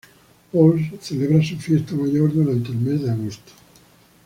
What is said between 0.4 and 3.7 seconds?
Pauls celebra su fiesta mayor durante el mes de agosto.